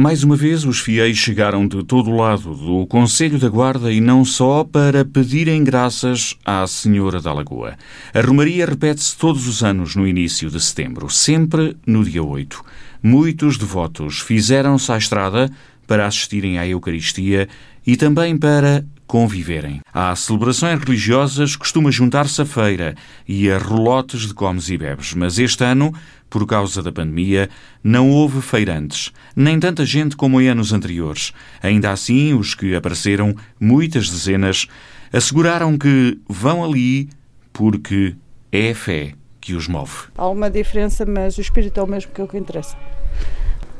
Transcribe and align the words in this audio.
Mais 0.00 0.22
uma 0.22 0.36
vez, 0.36 0.64
os 0.64 0.78
fiéis 0.78 1.18
chegaram 1.18 1.66
de 1.66 1.82
todo 1.82 2.14
lado 2.14 2.54
do 2.54 2.86
Conselho 2.86 3.36
da 3.36 3.48
Guarda 3.48 3.92
e 3.92 4.00
não 4.00 4.24
só 4.24 4.62
para 4.62 5.04
pedirem 5.04 5.64
graças 5.64 6.36
à 6.44 6.64
Senhora 6.68 7.20
da 7.20 7.32
Lagoa. 7.32 7.76
A 8.14 8.20
Romaria 8.20 8.64
repete-se 8.64 9.16
todos 9.16 9.48
os 9.48 9.64
anos 9.64 9.96
no 9.96 10.06
início 10.06 10.48
de 10.50 10.60
setembro, 10.60 11.10
sempre 11.10 11.76
no 11.84 12.04
dia 12.04 12.22
8. 12.22 12.64
Muitos 13.02 13.58
devotos 13.58 14.20
fizeram-se 14.20 14.92
à 14.92 14.96
estrada 14.96 15.50
para 15.84 16.06
assistirem 16.06 16.60
à 16.60 16.68
Eucaristia 16.68 17.48
e 17.84 17.96
também 17.96 18.38
para 18.38 18.84
conviverem. 19.08 19.80
Há 19.92 20.14
celebrações 20.14 20.78
religiosas, 20.78 21.56
costuma 21.56 21.90
juntar-se 21.90 22.40
a 22.42 22.44
feira 22.44 22.94
e 23.26 23.50
a 23.50 23.58
rolotes 23.58 24.28
de 24.28 24.34
comes 24.34 24.68
e 24.68 24.76
bebes, 24.76 25.14
mas 25.14 25.38
este 25.38 25.64
ano, 25.64 25.92
por 26.28 26.46
causa 26.46 26.82
da 26.82 26.92
pandemia, 26.92 27.48
não 27.82 28.10
houve 28.10 28.42
feirantes, 28.42 29.10
nem 29.34 29.58
tanta 29.58 29.84
gente 29.84 30.14
como 30.14 30.40
em 30.40 30.48
anos 30.48 30.72
anteriores. 30.72 31.32
Ainda 31.62 31.90
assim, 31.90 32.34
os 32.34 32.54
que 32.54 32.76
apareceram, 32.76 33.34
muitas 33.58 34.10
dezenas, 34.10 34.66
asseguraram 35.10 35.78
que 35.78 36.20
vão 36.28 36.62
ali 36.62 37.08
porque 37.50 38.14
é 38.52 38.70
a 38.70 38.74
fé 38.74 39.14
que 39.40 39.54
os 39.54 39.66
move. 39.66 40.08
Há 40.16 40.28
uma 40.28 40.50
diferença, 40.50 41.06
mas 41.06 41.38
o 41.38 41.40
espírito 41.40 41.80
é 41.80 41.82
o 41.82 41.86
mesmo 41.86 42.12
que 42.12 42.20
é 42.20 42.24
o 42.24 42.28
que 42.28 42.36
interessa. 42.36 42.76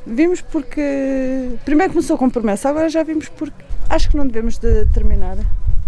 Vimos 0.07 0.41
porque. 0.41 1.51
Primeiro 1.67 1.93
começou 1.93 2.17
com 2.17 2.31
promessa, 2.31 2.71
agora 2.71 2.89
já 2.89 3.03
vimos 3.03 3.29
porque. 3.29 3.68
Acho 3.89 4.11
que 4.11 4.17
não 4.17 4.27
devemos 4.27 4.59
de 4.59 4.87
terminar. 4.87 5.37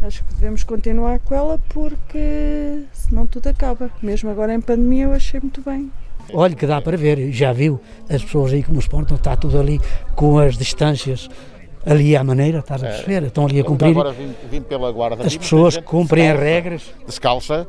Acho 0.02 0.24
que 0.24 0.34
devemos 0.34 0.64
continuar 0.64 1.18
com 1.20 1.34
ela 1.34 1.60
porque 1.68 2.84
senão 2.92 3.26
tudo 3.26 3.48
acaba. 3.48 3.90
Mesmo 4.02 4.30
agora 4.30 4.54
em 4.54 4.60
pandemia 4.60 5.04
eu 5.04 5.12
achei 5.12 5.40
muito 5.40 5.60
bem. 5.60 5.90
Olha 6.32 6.54
que 6.54 6.66
dá 6.66 6.80
para 6.80 6.96
ver, 6.96 7.32
já 7.32 7.52
viu 7.52 7.80
as 8.08 8.22
pessoas 8.22 8.52
aí 8.52 8.62
como 8.62 8.80
se 8.80 8.88
portam, 8.88 9.16
está 9.16 9.36
tudo 9.36 9.58
ali 9.58 9.80
com 10.14 10.38
as 10.38 10.56
distâncias 10.56 11.28
ali 11.84 12.16
à 12.16 12.22
maneira, 12.22 12.60
estás 12.60 12.82
a 12.84 12.86
perceber? 12.86 13.24
Estão 13.24 13.46
ali 13.46 13.60
a 13.60 13.64
cumprir. 13.64 13.90
Agora 13.90 14.12
vim, 14.12 14.34
vim 14.50 14.60
pela 14.60 14.90
guarda. 14.92 15.24
As 15.24 15.36
pessoas 15.36 15.76
cumprem 15.78 16.30
as 16.30 16.38
regras. 16.38 16.82
Descalça, 17.06 17.66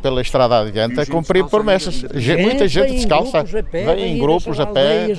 pela 0.00 0.20
estrada 0.20 0.60
adiante, 0.60 1.00
a 1.00 1.06
cumprir 1.06 1.44
promessas. 1.46 2.04
Muita 2.38 2.68
gente 2.68 2.92
descalça, 2.92 3.42
vem 3.42 4.16
em 4.16 4.18
grupos 4.18 4.60
a 4.60 4.66
pé, 4.66 5.02
aldeias, 5.02 5.18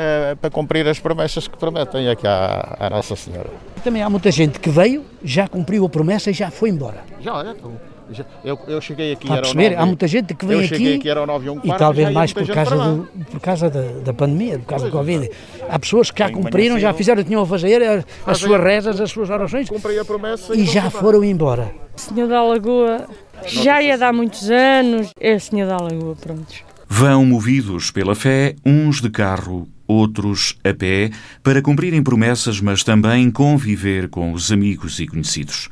eh, 0.00 0.36
para 0.40 0.48
cumprir 0.50 0.86
as 0.86 1.00
promessas 1.00 1.48
que 1.48 1.56
prometem 1.58 2.08
aqui 2.08 2.24
à, 2.26 2.76
à 2.78 2.88
Nossa 2.90 3.16
Senhora. 3.16 3.50
Também 3.82 4.00
há 4.00 4.08
muita 4.08 4.30
gente 4.30 4.60
que 4.60 4.70
veio, 4.70 5.04
já 5.24 5.48
cumpriu 5.48 5.84
a 5.84 5.88
promessa 5.88 6.30
e 6.30 6.32
já 6.32 6.50
foi 6.52 6.70
embora. 6.70 7.02
Já, 7.20 7.40
é, 7.42 7.54
tu- 7.54 7.72
já- 8.12 8.24
eu, 8.44 8.56
eu 8.68 8.80
cheguei 8.80 9.12
aqui, 9.12 9.24
Está 9.24 9.34
a 9.34 9.36
era 9.38 9.42
perceber? 9.42 9.70
nove- 9.70 9.82
Há 9.82 9.86
muita 9.86 10.06
gente 10.06 10.34
que 10.34 10.46
vem 10.46 10.60
eu 10.60 10.66
cheguei 10.68 10.86
aqui 10.90 10.96
aqui, 11.00 11.08
era 11.10 11.22
o 11.22 11.26
9 11.26 11.46
e 11.46 11.50
um 11.50 11.56
e 11.58 11.60
quarto, 11.62 11.78
talvez 11.80 12.12
mais 12.12 12.32
por 12.32 12.46
causa, 12.46 12.76
do, 12.76 13.08
por 13.30 13.40
causa 13.40 13.70
da, 13.70 13.80
da 14.04 14.14
pandemia, 14.14 14.58
por 14.60 14.66
causa 14.66 14.86
do 14.86 14.92
Covid. 14.92 15.30
Há 15.68 15.78
pessoas 15.80 16.10
que 16.12 16.20
já 16.20 16.30
cumpriram, 16.30 16.78
já 16.78 16.92
fizeram 16.94 17.20
o 17.20 17.24
que 17.24 17.28
tinham 17.30 17.42
a 17.42 17.46
fazer, 17.46 17.82
as, 17.82 18.04
as 18.26 18.38
suas 18.38 18.62
rezas, 18.62 19.00
as 19.00 19.10
suas 19.10 19.28
orações 19.30 19.68
Cumpri 19.68 19.98
a 19.98 20.04
promessa 20.04 20.54
e 20.54 20.62
vão 20.64 20.72
já 20.72 20.90
foram 20.90 21.24
embora. 21.24 21.72
Senhor 21.96 22.28
da 22.28 22.40
Lagoa 22.42 23.06
já 23.46 23.82
ia 23.82 23.98
dar 23.98 24.12
muitos 24.12 24.48
anos. 24.50 25.10
É 25.20 25.38
Senhor 25.38 25.66
da 25.68 25.76
Lagoa, 25.76 26.14
pronto. 26.16 26.54
Vão 26.88 27.24
movidos 27.26 27.90
pela 27.90 28.14
fé, 28.14 28.54
uns 28.64 29.00
de 29.02 29.10
carro, 29.10 29.68
outros 29.88 30.56
a 30.62 30.74
pé, 30.74 31.10
para 31.42 31.62
cumprirem 31.62 32.02
promessas, 32.02 32.60
mas 32.60 32.84
também 32.84 33.30
conviver 33.30 34.08
com 34.08 34.32
os 34.32 34.52
amigos 34.52 35.00
e 35.00 35.06
conhecidos. 35.06 35.68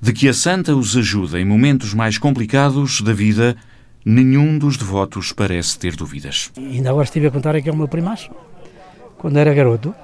De 0.00 0.12
que 0.12 0.28
a 0.28 0.32
Santa 0.32 0.74
os 0.74 0.96
ajuda 0.96 1.38
em 1.38 1.44
momentos 1.44 1.92
mais 1.92 2.16
complicados 2.16 3.02
da 3.02 3.12
vida, 3.12 3.54
nenhum 4.04 4.58
dos 4.58 4.76
devotos 4.76 5.32
parece 5.32 5.78
ter 5.78 5.94
dúvidas. 5.94 6.50
Ainda 6.56 6.90
agora 6.90 7.04
estive 7.04 7.26
a 7.26 7.30
contar 7.30 7.54
aqui 7.54 7.68
ao 7.68 7.76
meu 7.76 7.86
primaço, 7.88 8.30
quando 9.18 9.36
era 9.36 9.52
garoto. 9.52 9.94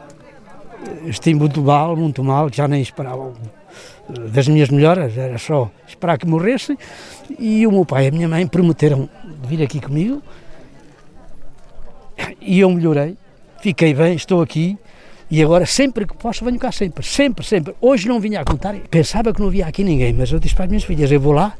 Estive 1.06 1.38
muito 1.38 1.62
mal, 1.62 1.96
muito 1.96 2.22
mal, 2.22 2.50
já 2.52 2.68
nem 2.68 2.82
esperava 2.82 3.32
das 4.32 4.46
minhas 4.48 4.68
melhoras, 4.68 5.16
era 5.16 5.38
só 5.38 5.70
esperar 5.86 6.18
que 6.18 6.26
morresse. 6.26 6.76
E 7.38 7.66
o 7.66 7.72
meu 7.72 7.86
pai 7.86 8.04
e 8.04 8.08
a 8.08 8.10
minha 8.10 8.28
mãe 8.28 8.46
prometeram 8.46 9.08
vir 9.48 9.62
aqui 9.62 9.80
comigo. 9.80 10.22
E 12.40 12.60
eu 12.60 12.70
melhorei, 12.70 13.16
fiquei 13.64 13.94
bem, 13.94 14.14
estou 14.14 14.42
aqui. 14.42 14.76
E 15.30 15.42
agora, 15.42 15.64
sempre 15.64 16.06
que 16.06 16.14
posso, 16.14 16.44
venho 16.44 16.58
cá 16.58 16.70
sempre, 16.70 17.02
sempre, 17.02 17.46
sempre. 17.46 17.74
Hoje 17.80 18.06
não 18.06 18.20
vinha 18.20 18.42
a 18.42 18.44
contar, 18.44 18.74
pensava 18.90 19.32
que 19.32 19.40
não 19.40 19.48
havia 19.48 19.66
aqui 19.66 19.82
ninguém, 19.82 20.12
mas 20.12 20.30
eu 20.30 20.38
disse 20.38 20.54
para 20.54 20.66
as 20.66 20.70
minhas 20.70 20.84
filhas: 20.84 21.10
eu 21.10 21.18
vou 21.18 21.32
lá 21.32 21.54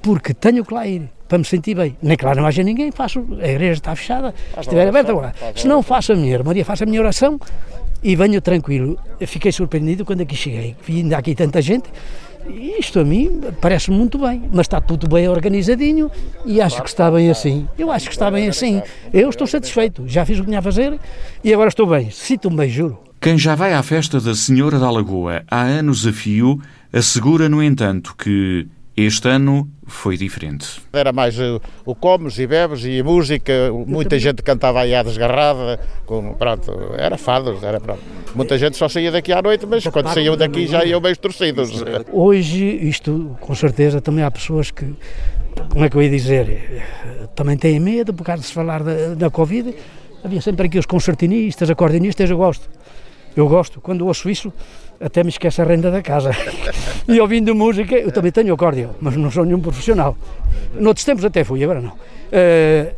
porque 0.00 0.32
tenho 0.32 0.64
que 0.64 0.72
lá 0.72 0.86
ir, 0.86 1.10
para 1.26 1.38
me 1.38 1.44
sentir 1.44 1.74
bem. 1.74 1.96
Nem 2.00 2.16
que 2.16 2.24
lá 2.24 2.36
não 2.36 2.46
haja 2.46 2.62
ninguém, 2.62 2.92
faço, 2.92 3.26
a 3.40 3.48
igreja 3.48 3.72
está 3.72 3.96
fechada, 3.96 4.32
se 4.54 4.60
estiver 4.60 4.86
aberta 4.86 5.10
agora. 5.10 5.34
Se 5.56 5.66
não, 5.66 5.82
faço 5.82 6.12
a 6.12 6.16
minha, 6.16 6.40
Maria, 6.40 6.64
faço 6.64 6.84
a 6.84 6.86
minha 6.86 7.00
oração 7.00 7.40
e 8.00 8.14
venho 8.14 8.40
tranquilo. 8.40 8.96
Eu 9.18 9.26
fiquei 9.26 9.50
surpreendido 9.50 10.04
quando 10.04 10.20
aqui 10.20 10.36
cheguei, 10.36 10.76
vi 10.86 10.98
ainda 10.98 11.18
aqui 11.18 11.34
tanta 11.34 11.60
gente, 11.60 11.90
isto 12.48 13.00
a 13.00 13.04
mim 13.04 13.40
parece 13.60 13.90
muito 13.90 14.18
bem, 14.18 14.48
mas 14.52 14.66
está 14.66 14.80
tudo 14.80 15.08
bem 15.08 15.28
organizadinho 15.28 16.10
e 16.44 16.60
acho 16.60 16.82
que 16.82 16.88
está 16.88 17.10
bem 17.10 17.30
assim. 17.30 17.68
Eu 17.78 17.90
acho 17.90 18.06
que 18.06 18.14
está 18.14 18.30
bem 18.30 18.48
assim. 18.48 18.82
Eu 19.12 19.28
estou 19.28 19.46
satisfeito, 19.46 20.06
já 20.06 20.24
fiz 20.24 20.38
o 20.38 20.42
que 20.42 20.46
tinha 20.46 20.58
a 20.58 20.62
fazer 20.62 20.98
e 21.42 21.52
agora 21.52 21.68
estou 21.68 21.86
bem, 21.86 22.10
sinto-me 22.10 22.56
bem, 22.56 22.68
juro. 22.68 22.98
Quem 23.20 23.38
já 23.38 23.54
vai 23.54 23.72
à 23.72 23.82
festa 23.82 24.20
da 24.20 24.34
Senhora 24.34 24.78
da 24.78 24.90
Lagoa 24.90 25.44
há 25.48 25.62
anos 25.62 26.06
a 26.06 26.12
fio, 26.12 26.60
assegura, 26.92 27.48
no 27.48 27.62
entanto, 27.62 28.14
que 28.16 28.66
este 28.96 29.28
ano 29.28 29.70
foi 29.86 30.16
diferente. 30.16 30.80
Era 30.92 31.12
mais 31.12 31.38
eh, 31.38 31.60
o 31.84 31.94
comes 31.94 32.38
e 32.38 32.46
bebes 32.46 32.84
e 32.84 33.00
a 33.00 33.04
música, 33.04 33.52
muita 33.86 34.18
gente 34.18 34.42
cantava 34.42 34.80
aí 34.80 34.94
à 34.94 35.02
desgarrada, 35.02 35.80
com, 36.04 36.34
pronto, 36.34 36.72
era 36.96 37.16
fados, 37.16 37.62
era 37.62 37.80
pronto. 37.80 38.02
Muita 38.34 38.56
gente 38.58 38.76
só 38.76 38.88
saía 38.88 39.10
daqui 39.10 39.32
à 39.32 39.42
noite, 39.42 39.66
mas 39.66 39.86
quando 39.86 40.12
saíam 40.12 40.36
daqui 40.36 40.66
já 40.66 40.84
iam 40.84 41.00
bem 41.00 41.14
torcidos. 41.14 41.84
Hoje, 42.10 42.64
isto, 42.64 43.36
com 43.40 43.54
certeza, 43.54 44.00
também 44.00 44.24
há 44.24 44.30
pessoas 44.30 44.70
que, 44.70 44.86
como 45.70 45.84
é 45.84 45.90
que 45.90 45.96
eu 45.96 46.02
ia 46.02 46.10
dizer, 46.10 46.82
também 47.34 47.56
têm 47.56 47.78
medo 47.78 48.14
por 48.14 48.24
causa 48.24 48.42
de 48.42 48.48
se 48.48 48.54
falar 48.54 48.82
da, 48.82 49.14
da 49.14 49.30
Covid. 49.30 49.74
Havia 50.24 50.40
sempre 50.40 50.66
aqui 50.66 50.78
os 50.78 50.86
concertinistas, 50.86 51.68
acordeonistas, 51.68 52.30
eu 52.30 52.36
gosto. 52.36 52.68
Eu 53.36 53.48
gosto, 53.48 53.80
quando 53.80 54.06
ouço 54.06 54.28
isso, 54.28 54.52
até 55.00 55.22
me 55.22 55.30
esqueço 55.30 55.62
a 55.62 55.64
renda 55.64 55.90
da 55.90 56.00
casa. 56.02 56.30
e 57.08 57.20
ouvindo 57.20 57.54
música, 57.54 57.94
eu 57.94 58.12
também 58.12 58.30
tenho 58.30 58.54
acordeão, 58.54 58.94
mas 59.00 59.16
não 59.16 59.30
sou 59.30 59.44
nenhum 59.44 59.60
profissional. 59.60 60.16
Noutros 60.74 61.04
tempos 61.04 61.24
até 61.24 61.42
fui, 61.42 61.64
agora 61.64 61.80
não. 61.80 61.92
Eh, 62.30 62.92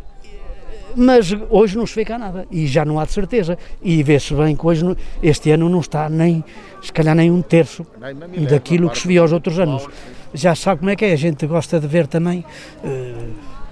mas 0.97 1.35
hoje 1.51 1.77
não 1.77 1.87
se 1.87 1.95
vê 1.95 2.05
cá 2.05 2.19
nada 2.19 2.47
e 2.51 2.67
já 2.67 2.85
não 2.85 2.99
há 2.99 3.05
de 3.05 3.13
certeza. 3.13 3.59
E 3.83 4.03
vê-se 4.03 4.35
bem 4.35 4.55
que 4.57 4.67
hoje, 4.67 4.85
não- 4.85 4.97
este 5.23 5.51
ano, 5.51 5.69
não 5.69 5.81
está 5.81 6.09
nem, 6.09 6.45
se 6.83 6.93
calhar, 6.93 7.15
nem 7.15 7.31
um 7.31 7.43
terço 7.43 7.87
daquilo 8.49 8.91
que 8.91 8.99
se 8.99 9.09
via 9.09 9.21
aos 9.21 9.33
outros 9.33 9.59
anos. 9.59 9.87
Já 10.33 10.55
sabe 10.55 10.81
como 10.81 10.91
é 10.91 10.97
que 10.97 11.05
é, 11.05 11.13
a 11.13 11.17
gente 11.17 11.47
gosta 11.47 11.79
de 11.81 11.87
ver 11.87 12.07
também 12.07 12.45
eh, 12.85 13.15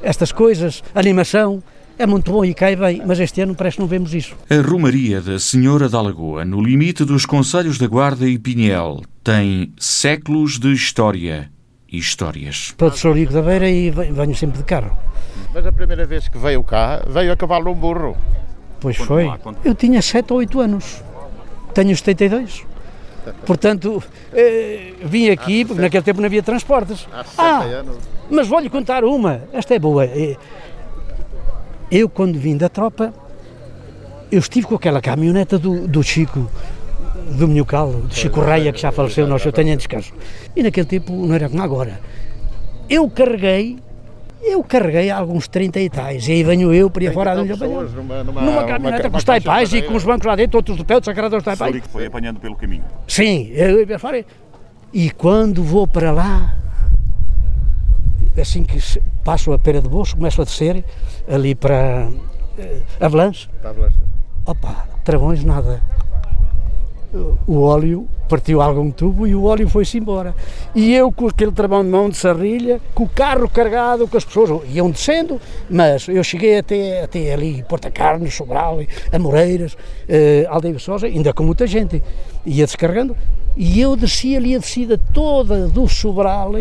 estas 0.03 0.33
coisas, 0.33 0.83
animação, 0.95 1.63
é 1.99 2.07
muito 2.07 2.33
bom 2.33 2.45
e 2.45 2.55
cai 2.55 2.75
bem, 2.75 3.03
mas 3.07 3.21
este 3.21 3.41
ano 3.43 3.55
parece 3.55 3.77
que 3.77 3.81
não 3.83 3.89
vemos 3.89 4.15
isso. 4.15 4.35
A 4.49 4.61
Romaria 4.61 5.21
da 5.21 5.39
Senhora 5.39 5.89
da 5.89 6.01
Lagoa, 6.01 6.45
no 6.45 6.61
limite 6.63 7.05
dos 7.05 7.27
Conselhos 7.27 7.79
da 7.79 7.87
Guarda 7.87 8.27
e 8.27 8.39
Pinhel, 8.39 9.03
tem 9.23 9.73
séculos 9.79 10.59
de 10.59 10.73
história 10.73 11.51
e 11.93 11.99
histórias. 11.99 12.75
Sou 12.95 13.13
Rico 13.13 13.33
da 13.33 13.43
Beira 13.43 13.69
e 13.69 13.91
ve- 13.91 14.11
venho 14.11 14.35
sempre 14.35 14.59
de 14.59 14.65
carro. 14.65 14.97
Mas 15.55 15.67
a 15.67 15.71
primeira 15.73 16.07
vez 16.07 16.27
que 16.29 16.39
veio 16.39 16.63
cá, 16.65 17.03
veio 17.07 17.31
a 17.33 17.37
cavalo 17.37 17.67
num 17.67 17.75
burro. 17.75 18.17
Pois 18.81 18.97
foi. 18.97 19.31
Eu 19.65 19.75
tinha 19.75 20.01
7 20.01 20.33
ou 20.33 20.39
8 20.39 20.59
anos. 20.61 21.03
Tenho 21.75 21.95
72. 21.97 22.65
Portanto, 23.47 24.03
eh, 24.33 24.95
vim 25.05 25.29
aqui, 25.31 25.65
porque 25.65 25.81
naquele 25.81 26.03
tempo 26.03 26.21
não 26.21 26.27
havia 26.27 26.43
transportes. 26.43 27.07
Há 27.13 27.23
60 27.23 27.43
Ah, 27.43 27.61
anos. 27.63 27.97
mas 28.31 28.49
vou-lhe 28.49 28.69
contar 28.69 29.05
uma. 29.05 29.43
Esta 29.53 29.75
é 29.75 29.79
boa. 29.79 30.05
Eh, 30.07 30.37
Eu, 31.91 32.09
quando 32.09 32.39
vim 32.39 32.57
da 32.57 32.71
tropa, 32.71 33.13
eu 34.31 34.39
estive 34.39 34.67
com 34.67 34.75
aquela 34.75 35.01
caminhoneta 35.03 35.59
do, 35.59 35.87
do 35.87 36.03
Chico, 36.03 36.51
do 37.37 37.47
Minhocal, 37.49 37.91
do 37.93 38.15
Chico 38.15 38.41
Reia, 38.41 38.73
que 38.73 38.81
já 38.81 38.91
faleceu, 38.93 39.27
nós 39.27 39.45
eu 39.45 39.53
tenho 39.53 39.69
em 39.71 39.77
descanso. 39.77 40.13
E 40.57 40.63
naquele 40.63 40.87
tempo 40.87 41.13
não 41.13 41.35
era 41.35 41.49
como 41.49 41.63
agora. 41.63 42.01
Eu 42.89 43.09
carreguei, 43.11 43.79
eu 44.43 44.63
carreguei 44.65 45.11
alguns 45.11 45.47
30 45.49 45.81
e 45.81 45.89
tais, 45.91 46.27
e 46.29 46.33
aí 46.33 46.43
venho 46.43 46.73
eu 46.75 46.91
para 46.91 47.05
ir 47.05 47.13
fora 47.13 47.35
de 47.43 47.49
pessoas 47.49 47.93
numa, 47.95 48.25
numa, 48.25 48.41
numa 48.43 48.53
uma 48.61 48.65
caminhoneta 48.65 49.05
ca- 49.05 49.11
com 49.11 49.17
os 49.17 49.25
taipais 49.25 49.73
e 49.73 49.83
com 49.83 49.95
os 49.95 50.05
bancos 50.05 50.27
lá 50.27 50.35
dentro, 50.37 50.57
outros 50.59 50.77
de 50.77 50.85
pé, 50.85 50.95
outros 50.97 51.15
sacados 51.15 51.31
dos 51.31 51.45
taipais. 51.45 51.81
que 51.81 51.89
foi 51.89 52.07
apanhando 52.07 52.41
pelo 52.41 52.57
caminho. 52.57 52.85
Sim, 53.07 53.49
eu 53.53 53.87
ia 53.89 53.99
fora. 53.99 54.25
E 54.93 55.11
quando 55.11 55.63
vou 55.63 55.87
para 55.87 56.11
lá, 56.13 56.55
assim 58.41 58.63
que 58.65 58.79
passo 59.25 59.53
a 59.53 59.59
Pera 59.59 59.81
de 59.81 59.89
Bolso, 59.89 60.17
começo 60.17 60.41
a 60.43 60.45
descer 60.45 60.85
ali 61.29 61.55
para 61.55 62.09
eh, 62.59 62.79
Avalanche, 63.01 63.49
Tá, 63.63 63.73
Blasco. 63.73 64.01
opa, 64.45 64.87
travões 65.05 65.45
nada. 65.45 65.81
O 67.47 67.61
óleo 67.61 68.09
partiu 68.29 68.63
algum 68.63 68.91
tubo 68.91 69.27
e 69.27 69.35
o 69.35 69.45
óleo 69.45 69.69
foi-se 69.69 69.99
embora. 69.99 70.35
E 70.75 70.95
eu 70.95 71.13
com 71.13 71.29
aquele 71.29 71.53
travão 71.53 71.85
de 71.85 71.91
mão 71.91 72.09
de 72.09 72.17
sarrilha, 72.17 72.81
com 72.95 73.05
o 73.05 73.09
carro 73.09 73.49
carregado, 73.49 74.09
com 74.09 74.17
as 74.17 74.25
pessoas 74.25 74.63
iam 74.71 74.91
descendo, 74.91 75.41
mas 75.69 76.09
eu 76.09 76.25
cheguei 76.25 76.59
até, 76.59 77.03
até 77.03 77.35
ali, 77.35 77.63
Porta 77.69 77.91
Carnes, 77.91 78.35
Sobral, 78.35 78.81
Amoreiras, 79.13 79.77
eh, 80.09 80.47
Aldeia 80.49 80.75
Viçosa, 80.75 81.07
ainda 81.07 81.33
com 81.33 81.43
muita 81.45 81.67
gente, 81.67 82.03
ia 82.47 82.65
descarregando, 82.65 83.15
e 83.55 83.81
eu 83.81 83.95
desci 83.97 84.35
ali 84.35 84.55
a 84.55 84.59
descida 84.59 84.99
toda 85.13 85.69
do 85.69 85.87
Sobral, 85.87 86.55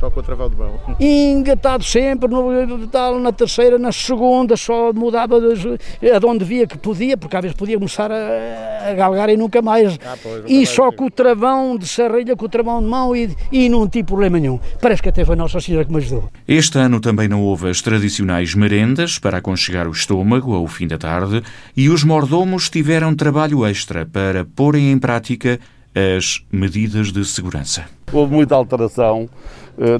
só 0.00 0.10
com 0.10 0.20
o 0.20 0.22
travão 0.22 0.48
de 0.48 0.56
mão. 0.56 0.80
Engatado 0.98 1.84
sempre, 1.84 2.26
no, 2.28 2.88
tal, 2.88 3.20
na 3.20 3.30
terceira, 3.30 3.78
na 3.78 3.92
segunda, 3.92 4.56
só 4.56 4.92
mudava 4.94 5.38
de, 5.38 5.78
de 6.18 6.26
onde 6.26 6.42
via 6.42 6.66
que 6.66 6.78
podia, 6.78 7.18
porque 7.18 7.36
às 7.36 7.42
vezes 7.42 7.56
podia 7.56 7.76
começar 7.76 8.10
a, 8.10 8.90
a 8.90 8.94
galgar 8.94 9.28
e 9.28 9.36
nunca 9.36 9.60
mais. 9.60 9.98
Ah, 10.02 10.16
pois, 10.20 10.36
nunca 10.36 10.50
e 10.50 10.56
mais 10.56 10.68
só 10.70 10.90
com 10.90 11.04
o 11.04 11.10
travão 11.10 11.76
de 11.76 11.86
serrilha, 11.86 12.34
com 12.34 12.46
o 12.46 12.48
travão 12.48 12.80
de 12.80 12.88
mão 12.88 13.14
e, 13.14 13.36
e 13.52 13.68
não 13.68 13.86
tive 13.86 14.04
problema 14.04 14.40
nenhum. 14.40 14.58
Parece 14.80 15.02
que 15.02 15.10
até 15.10 15.22
foi 15.22 15.34
a 15.34 15.38
Nossa 15.38 15.60
Senhora 15.60 15.84
que 15.84 15.92
me 15.92 15.98
ajudou. 15.98 16.30
Este 16.48 16.78
ano 16.78 16.98
também 16.98 17.28
não 17.28 17.42
houve 17.42 17.68
as 17.68 17.82
tradicionais 17.82 18.54
merendas 18.54 19.18
para 19.18 19.36
aconchegar 19.36 19.86
o 19.86 19.92
estômago 19.92 20.54
ao 20.54 20.66
fim 20.66 20.86
da 20.86 20.96
tarde 20.96 21.42
e 21.76 21.90
os 21.90 22.02
mordomos 22.02 22.70
tiveram 22.70 23.14
trabalho 23.14 23.66
extra 23.66 24.06
para 24.06 24.46
porem 24.46 24.90
em 24.90 24.98
prática 24.98 25.60
as 25.94 26.42
medidas 26.52 27.12
de 27.12 27.24
segurança. 27.24 27.84
Houve 28.12 28.32
muita 28.32 28.54
alteração 28.54 29.28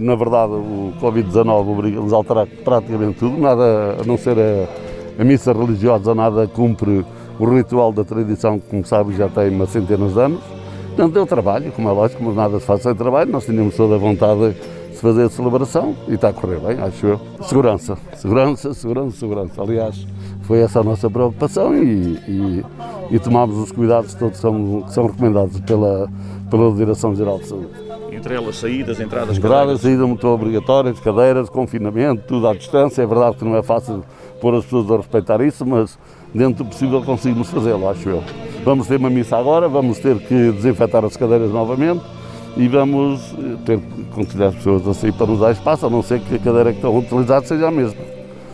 na 0.00 0.15
verdade, 0.15 0.53
o 0.53 0.93
Covid-19 1.00 1.69
obriga-nos 1.69 2.12
a 2.12 2.17
alterar 2.17 2.47
praticamente 2.47 3.19
tudo, 3.19 3.38
nada 3.38 3.97
a 3.99 4.05
não 4.05 4.19
ser 4.19 4.37
a, 4.38 5.23
a 5.23 5.25
missa 5.25 5.53
religiosa, 5.53 6.15
nada 6.15 6.47
cumpre 6.47 7.05
o 7.38 7.44
ritual 7.47 7.91
da 7.91 8.05
tradição 8.05 8.59
que, 8.59 8.69
como 8.69 8.85
sabe, 8.85 9.17
já 9.17 9.29
tem 9.29 9.49
uma 9.49 9.67
centenas 9.67 10.12
de 10.12 10.21
anos. 10.21 10.41
Portanto, 10.88 11.15
deu 11.15 11.27
trabalho, 11.27 11.73
como 11.73 11.88
é 11.88 11.93
lógico, 11.93 12.23
mas 12.23 12.37
nada 12.37 12.61
se 12.61 12.67
faz 12.67 12.82
sem 12.82 12.94
trabalho. 12.94 13.32
Nós 13.32 13.47
tínhamos 13.47 13.75
toda 13.75 13.94
a 13.94 13.99
vontade 13.99 14.55
de 14.91 14.97
fazer 14.99 15.25
a 15.25 15.31
celebração 15.31 15.97
e 16.09 16.15
está 16.15 16.29
a 16.29 16.33
correr 16.35 16.59
bem, 16.59 16.79
acho 16.79 17.06
eu. 17.06 17.21
Segurança, 17.41 17.97
segurança, 18.17 18.75
segurança, 18.75 19.17
segurança. 19.17 19.62
Aliás, 19.62 20.06
foi 20.43 20.59
essa 20.59 20.81
a 20.81 20.85
nossa 20.85 21.09
preocupação 21.09 21.75
e, 21.75 22.19
e, 22.29 22.65
e 23.11 23.19
tomámos 23.19 23.56
os 23.56 23.73
cuidados 23.73 24.12
todos 24.12 24.37
que 24.37 24.43
são, 24.43 24.83
que 24.83 24.93
são 24.93 25.06
recomendados 25.06 25.59
pela, 25.61 26.06
pela 26.50 26.71
Direção-Geral 26.75 27.38
de 27.38 27.47
Saúde 27.47 27.89
entre 28.12 28.35
elas 28.35 28.57
saídas, 28.57 29.01
entradas, 29.01 29.37
Entradas, 29.37 29.81
saídas 29.81 30.07
muito 30.07 30.27
obrigatórias, 30.27 30.99
cadeiras, 31.01 31.49
confinamento, 31.49 32.25
tudo 32.27 32.49
à 32.49 32.55
distância. 32.55 33.03
É 33.03 33.07
verdade 33.07 33.37
que 33.37 33.45
não 33.45 33.57
é 33.57 33.62
fácil 33.62 34.05
pôr 34.41 34.55
as 34.55 34.65
pessoas 34.65 34.91
a 34.91 34.97
respeitar 34.97 35.41
isso, 35.41 35.65
mas 35.65 35.99
dentro 36.35 36.65
do 36.65 36.71
possível 36.71 37.03
conseguimos 37.03 37.51
fazê-lo, 37.51 37.89
acho 37.89 38.09
eu. 38.09 38.23
Vamos 38.65 38.87
ter 38.87 38.97
uma 38.97 39.11
missa 39.11 39.37
agora, 39.37 39.69
vamos 39.69 39.99
ter 39.99 40.19
que 40.19 40.53
desinfetar 40.53 41.05
as 41.05 41.17
cadeiras 41.17 41.51
novamente 41.51 42.03
e 42.57 42.67
vamos 42.69 43.35
eh, 43.39 43.57
ter 43.65 43.79
que 43.79 44.05
convidar 44.12 44.49
as 44.49 44.55
pessoas 44.57 44.87
a 44.87 44.95
sair 44.95 45.12
para 45.12 45.27
nos 45.27 45.41
dar 45.41 45.53
espaço, 45.53 45.87
a 45.87 45.91
não 45.91 46.03
ser 46.03 46.21
que 46.21 46.35
a 46.35 46.39
cadeira 46.39 46.71
que 46.71 46.79
estão 46.79 46.95
a 46.95 46.99
utilizar 46.99 47.45
seja 47.45 47.69
a 47.69 47.71
mesma. 47.71 48.01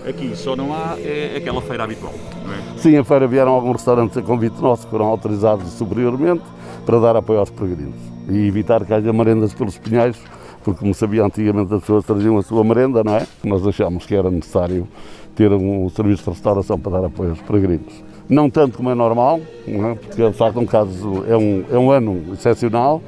Aqui 0.07 0.37
só 0.37 0.55
não 0.55 0.73
há 0.73 0.97
é 0.99 1.35
aquela 1.37 1.61
feira 1.61 1.83
habitual, 1.83 2.15
não 2.45 2.53
é? 2.53 2.79
Sim, 2.79 2.97
a 2.97 3.05
feira 3.05 3.27
vieram 3.27 3.53
alguns 3.53 3.77
restaurantes 3.77 4.17
a 4.17 4.23
convite 4.23 4.61
nosso 4.61 4.85
que 4.85 4.91
foram 4.91 5.07
autorizados 5.07 5.69
superiormente 5.73 6.43
para 6.87 7.01
dar 7.01 7.17
apoio 7.17 7.41
aos 7.41 7.51
peregrinos 7.51 7.97
e 8.29 8.47
evitar 8.47 8.85
que 8.85 8.95
haja 8.95 9.13
merendas 9.13 9.53
pelos 9.53 9.77
pinhais, 9.77 10.17
porque 10.65 10.81
como 10.81 10.95
sabia 10.95 11.25
antigamente 11.25 11.75
as 11.75 11.81
pessoas 11.81 12.05
traziam 12.05 12.39
a 12.39 12.43
sua 12.43 12.65
merenda, 12.65 13.03
não 13.05 13.17
é? 13.17 13.27
Nós 13.45 13.67
achámos 13.67 14.07
que 14.07 14.15
era 14.15 14.31
necessário 14.31 14.87
ter 15.35 15.53
um 15.53 15.89
serviço 15.91 16.25
de 16.25 16.31
restauração 16.31 16.79
para 16.79 16.93
dar 16.93 17.07
apoio 17.07 17.31
aos 17.31 17.43
peregrinos. 17.43 17.93
Não 18.29 18.49
tanto 18.49 18.77
como 18.77 18.91
é 18.91 18.95
normal, 18.95 19.41
é? 19.67 19.95
porque 19.95 20.29
de 20.29 20.37
facto 20.37 20.59
um 20.59 20.67
caso, 20.67 21.25
é, 21.29 21.37
um, 21.37 21.65
é 21.71 21.79
um 21.79 21.91
ano 21.91 22.33
excepcional, 22.33 23.03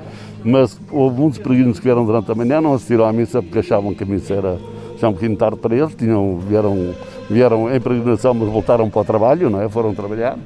mas 0.45 0.79
houve 0.91 1.21
muitos 1.21 1.39
peregrinos 1.39 1.79
que 1.79 1.85
vieram 1.85 2.05
durante 2.05 2.31
a 2.31 2.35
manhã, 2.35 2.61
não 2.61 2.75
assistiram 2.75 3.07
à 3.07 3.13
missa 3.13 3.43
porque 3.43 3.61
achavam 3.61 3.95
que 3.95 4.03
a 4.05 4.07
missa 4.07 4.35
era 4.35 4.59
já 4.97 5.09
um 5.09 5.13
bocadinho 5.13 5.39
tarde 5.39 5.57
para 5.59 5.75
eles, 5.75 5.95
tinham, 5.95 6.39
vieram, 6.39 6.95
vieram 7.31 7.75
em 7.75 7.81
peregrinação, 7.81 8.35
mas 8.35 8.49
voltaram 8.49 8.91
para 8.91 9.01
o 9.01 9.05
trabalho, 9.05 9.51
não 9.51 9.61
é? 9.61 9.69
foram 9.69 9.95
trabalhar. 9.95 10.39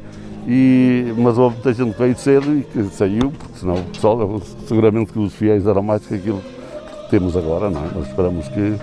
E, 0.46 1.12
mas 1.16 1.38
houve 1.38 1.56
muita 1.56 1.72
gente 1.72 1.92
que 1.92 1.98
veio 1.98 2.18
cedo 2.18 2.58
e 2.58 2.62
que 2.62 2.82
saiu, 2.94 3.30
porque 3.30 3.58
senão 3.58 3.74
o 3.74 3.84
pessoal, 3.84 4.42
seguramente 4.66 5.12
que 5.12 5.18
os 5.18 5.32
fiéis 5.34 5.66
eram 5.66 5.82
mais 5.82 6.04
que 6.04 6.14
aquilo 6.14 6.40
que 6.40 7.10
temos 7.10 7.36
agora, 7.36 7.70
não 7.70 7.84
é? 7.84 7.88
Nós 7.94 8.08
esperamos 8.08 8.48
que 8.48 8.76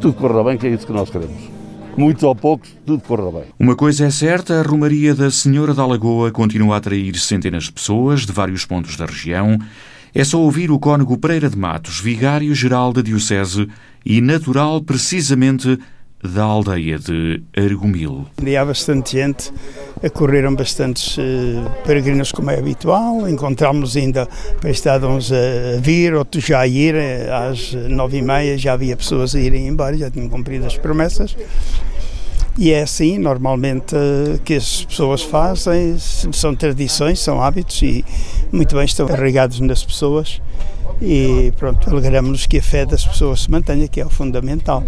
tudo 0.00 0.14
corra 0.14 0.42
bem, 0.42 0.58
que 0.58 0.66
é 0.66 0.70
isso 0.70 0.86
que 0.86 0.92
nós 0.92 1.08
queremos. 1.10 1.54
Muitos 1.96 2.24
ou 2.24 2.34
poucos, 2.34 2.76
tudo 2.84 3.00
corra 3.02 3.30
bem. 3.30 3.44
Uma 3.58 3.76
coisa 3.76 4.06
é 4.06 4.10
certa, 4.10 4.58
a 4.58 4.62
Romaria 4.62 5.14
da 5.14 5.30
Senhora 5.30 5.72
da 5.72 5.86
Lagoa 5.86 6.32
continua 6.32 6.74
a 6.74 6.78
atrair 6.78 7.16
centenas 7.16 7.64
de 7.64 7.72
pessoas 7.72 8.26
de 8.26 8.32
vários 8.32 8.64
pontos 8.64 8.96
da 8.96 9.06
região. 9.06 9.58
É 10.12 10.24
só 10.24 10.40
ouvir 10.40 10.70
o 10.72 10.78
cônego 10.78 11.16
Pereira 11.16 11.48
de 11.48 11.56
Matos, 11.56 12.00
vigário-geral 12.00 12.92
da 12.92 13.00
Diocese 13.00 13.68
e 14.04 14.20
natural 14.20 14.82
precisamente 14.82 15.78
da 16.24 16.42
aldeia 16.42 16.98
de 16.98 17.42
Argumil. 17.56 18.26
Há 18.58 18.64
bastante 18.64 19.18
gente, 19.18 19.52
correram 20.14 20.54
bastantes 20.54 21.18
uh, 21.18 21.70
peregrinos 21.84 22.32
como 22.32 22.50
é 22.50 22.58
habitual, 22.58 23.28
encontramos 23.28 23.96
ainda 23.96 24.26
prestados 24.60 25.30
a 25.32 25.80
vir, 25.80 26.14
outros 26.14 26.44
já 26.44 26.60
a 26.60 26.66
ir, 26.66 26.94
eh, 26.94 27.28
às 27.30 27.74
nove 27.74 28.18
e 28.18 28.22
meia 28.22 28.56
já 28.56 28.72
havia 28.72 28.96
pessoas 28.96 29.34
a 29.34 29.40
irem 29.40 29.68
embora, 29.68 29.96
já 29.96 30.10
tinham 30.10 30.28
cumprido 30.28 30.66
as 30.66 30.78
promessas. 30.78 31.36
E 32.56 32.70
é 32.70 32.82
assim, 32.82 33.18
normalmente, 33.18 33.96
eh, 33.96 34.38
que 34.44 34.54
as 34.54 34.84
pessoas 34.84 35.22
fazem, 35.22 35.98
são 35.98 36.54
tradições, 36.54 37.18
são 37.18 37.42
hábitos 37.42 37.82
e 37.82 38.04
muito 38.52 38.76
bem 38.76 38.84
estão 38.84 39.08
arraigados 39.08 39.58
nas 39.58 39.84
pessoas. 39.84 40.40
E 41.02 41.52
pronto, 41.56 41.90
alegramos-nos 41.90 42.46
que 42.46 42.58
a 42.58 42.62
fé 42.62 42.86
das 42.86 43.04
pessoas 43.04 43.42
se 43.42 43.50
mantenha, 43.50 43.88
que 43.88 44.00
é 44.00 44.06
o 44.06 44.10
fundamental. 44.10 44.84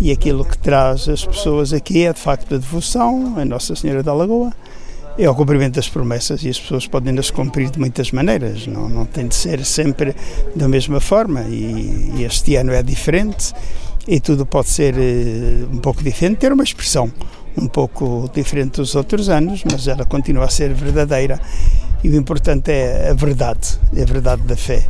E 0.00 0.10
aquilo 0.10 0.44
que 0.44 0.58
traz 0.58 1.08
as 1.08 1.24
pessoas 1.24 1.72
aqui 1.72 2.04
é 2.04 2.12
de 2.12 2.18
facto 2.18 2.56
a 2.56 2.58
devoção 2.58 3.34
a 3.36 3.44
Nossa 3.44 3.76
Senhora 3.76 4.02
da 4.02 4.12
Lagoa, 4.12 4.52
é 5.16 5.30
o 5.30 5.34
cumprimento 5.34 5.76
das 5.76 5.88
promessas 5.88 6.42
e 6.42 6.48
as 6.48 6.58
pessoas 6.58 6.88
podem 6.88 7.16
as 7.16 7.30
cumprir 7.30 7.70
de 7.70 7.78
muitas 7.78 8.10
maneiras, 8.10 8.66
não, 8.66 8.88
não 8.88 9.06
tem 9.06 9.28
de 9.28 9.34
ser 9.36 9.64
sempre 9.64 10.14
da 10.56 10.66
mesma 10.66 10.98
forma. 10.98 11.42
E, 11.42 12.12
e 12.16 12.24
este 12.24 12.56
ano 12.56 12.72
é 12.72 12.82
diferente 12.82 13.52
e 14.06 14.20
tudo 14.20 14.44
pode 14.44 14.68
ser 14.68 14.94
uh, 14.94 15.68
um 15.72 15.78
pouco 15.78 16.02
diferente, 16.02 16.38
ter 16.38 16.52
uma 16.52 16.64
expressão 16.64 17.10
um 17.56 17.68
pouco 17.68 18.28
diferente 18.34 18.76
dos 18.76 18.94
outros 18.94 19.28
anos, 19.28 19.62
mas 19.70 19.86
ela 19.86 20.04
continua 20.04 20.44
a 20.44 20.48
ser 20.48 20.74
verdadeira 20.74 21.40
e 22.02 22.08
o 22.08 22.16
importante 22.16 22.70
é 22.70 23.10
a 23.10 23.14
verdade, 23.14 23.78
é 23.96 24.02
a 24.02 24.04
verdade 24.04 24.42
da 24.42 24.56
fé 24.56 24.86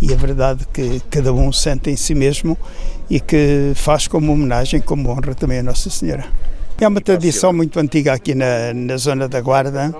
e 0.00 0.12
a 0.12 0.16
verdade 0.16 0.66
que 0.72 1.00
cada 1.10 1.32
um 1.32 1.52
sente 1.52 1.90
em 1.90 1.96
si 1.96 2.14
mesmo 2.14 2.58
e 3.08 3.20
que 3.20 3.72
faz 3.74 4.06
como 4.06 4.32
homenagem, 4.32 4.80
como 4.80 5.08
honra 5.10 5.34
também 5.34 5.60
a 5.60 5.62
Nossa 5.62 5.90
Senhora. 5.90 6.26
É 6.80 6.86
uma 6.86 7.00
tradição 7.00 7.52
muito 7.52 7.78
antiga 7.80 8.12
aqui 8.12 8.34
na, 8.34 8.72
na 8.74 8.96
zona 8.96 9.28
da 9.28 9.40
Guarda 9.40 9.94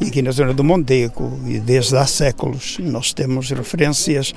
e 0.00 0.06
aqui 0.08 0.20
na 0.20 0.30
zona 0.32 0.52
do 0.52 0.64
Mondego, 0.64 1.38
e 1.46 1.58
desde 1.58 1.96
há 1.96 2.06
séculos 2.06 2.78
nós 2.80 3.12
temos 3.12 3.50
referências 3.50 4.34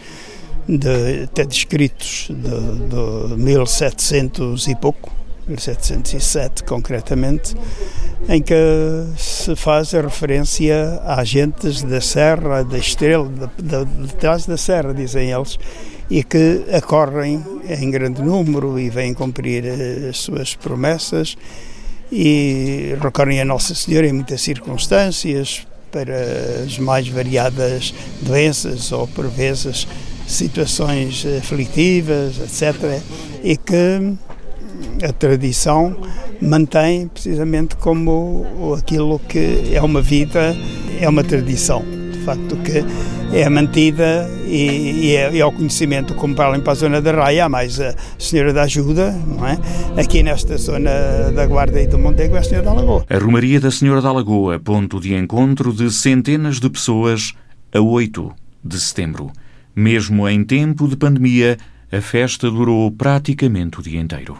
de, 0.67 1.23
até 1.23 1.43
de 1.45 1.55
escritos 1.55 2.27
de, 2.29 3.35
de 3.35 3.41
1700 3.41 4.67
e 4.67 4.75
pouco, 4.75 5.11
1707 5.47 6.63
concretamente, 6.63 7.55
em 8.29 8.41
que 8.41 8.55
se 9.17 9.55
faz 9.55 9.93
a 9.93 10.01
referência 10.01 11.01
a 11.03 11.19
agentes 11.19 11.81
da 11.83 11.99
Serra, 11.99 12.63
da 12.63 12.77
Estrela, 12.77 13.27
de, 13.27 13.63
de, 13.63 14.07
de 14.07 14.15
trás 14.15 14.45
da 14.45 14.55
Serra, 14.55 14.93
dizem 14.93 15.31
eles, 15.31 15.59
e 16.09 16.23
que 16.23 16.63
acorrem 16.71 17.43
em 17.67 17.91
grande 17.91 18.21
número 18.21 18.79
e 18.79 18.89
vêm 18.89 19.13
cumprir 19.13 19.65
eh, 19.65 20.09
as 20.09 20.17
suas 20.17 20.55
promessas 20.55 21.35
e 22.11 22.95
recorrem 23.01 23.41
a 23.41 23.45
Nossa 23.45 23.73
Senhora 23.73 24.07
em 24.07 24.13
muitas 24.13 24.41
circunstâncias 24.41 25.65
para 25.91 26.63
as 26.65 26.77
mais 26.77 27.07
variadas 27.07 27.93
doenças 28.21 28.91
ou 28.91 29.07
por 29.07 29.27
vezes 29.27 29.87
situações 30.27 31.25
aflitivas, 31.37 32.39
etc. 32.39 33.01
E 33.43 33.57
que 33.57 34.15
a 35.03 35.11
tradição 35.13 35.95
mantém 36.41 37.07
precisamente 37.07 37.75
como 37.77 38.45
aquilo 38.77 39.19
que 39.19 39.73
é 39.73 39.81
uma 39.81 40.01
vida, 40.01 40.55
é 40.99 41.07
uma 41.07 41.23
tradição, 41.23 41.83
de 42.11 42.19
facto 42.19 42.55
que 42.57 42.83
é 43.35 43.49
mantida 43.49 44.29
e, 44.45 45.07
e 45.07 45.15
é, 45.15 45.37
é 45.37 45.45
o 45.45 45.51
conhecimento, 45.51 46.13
como 46.13 46.35
para 46.35 46.57
para 46.59 46.71
a 46.71 46.75
zona 46.75 47.01
da 47.01 47.11
Raia, 47.11 47.45
há 47.45 47.49
mais 47.49 47.79
a 47.79 47.95
Senhora 48.19 48.53
da 48.53 48.63
Ajuda, 48.63 49.11
não 49.11 49.47
é? 49.47 49.57
Aqui 49.99 50.21
nesta 50.21 50.57
zona 50.57 50.91
da 51.35 51.45
Guarda 51.47 51.81
e 51.81 51.87
do 51.87 51.97
Montego 51.97 52.35
é 52.35 52.39
a 52.39 52.43
Senhora 52.43 52.65
da 52.65 52.73
Lagoa. 52.73 53.05
A 53.09 53.17
Romaria 53.17 53.59
da 53.59 53.71
Senhora 53.71 54.01
da 54.01 54.11
Lagoa, 54.11 54.59
ponto 54.59 54.99
de 54.99 55.15
encontro 55.15 55.73
de 55.73 55.91
centenas 55.91 56.59
de 56.59 56.69
pessoas 56.69 57.33
a 57.73 57.79
8 57.79 58.31
de 58.63 58.79
setembro. 58.79 59.31
Mesmo 59.75 60.27
em 60.27 60.43
tempo 60.43 60.87
de 60.87 60.95
pandemia, 60.95 61.57
a 61.91 62.01
festa 62.01 62.49
durou 62.49 62.91
praticamente 62.91 63.79
o 63.79 63.83
dia 63.83 63.99
inteiro. 63.99 64.37